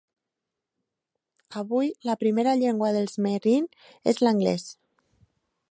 Avui, 1.61 1.91
la 2.11 2.15
primera 2.23 2.57
llengua 2.63 2.91
dels 2.97 3.17
Meherrin 3.27 3.67
és 4.15 4.25
l'anglès. 4.25 4.67